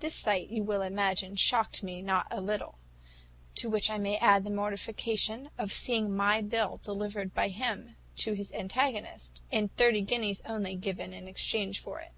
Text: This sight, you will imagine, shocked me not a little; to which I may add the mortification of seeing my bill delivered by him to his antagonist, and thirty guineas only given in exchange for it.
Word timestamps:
This 0.00 0.14
sight, 0.14 0.48
you 0.48 0.62
will 0.62 0.80
imagine, 0.80 1.36
shocked 1.36 1.82
me 1.82 2.00
not 2.00 2.26
a 2.30 2.40
little; 2.40 2.76
to 3.56 3.68
which 3.68 3.90
I 3.90 3.98
may 3.98 4.16
add 4.16 4.44
the 4.44 4.50
mortification 4.50 5.50
of 5.58 5.74
seeing 5.74 6.16
my 6.16 6.40
bill 6.40 6.80
delivered 6.82 7.34
by 7.34 7.48
him 7.48 7.96
to 8.16 8.32
his 8.32 8.50
antagonist, 8.52 9.42
and 9.52 9.70
thirty 9.76 10.00
guineas 10.00 10.40
only 10.46 10.74
given 10.74 11.12
in 11.12 11.28
exchange 11.28 11.80
for 11.80 12.00
it. 12.00 12.12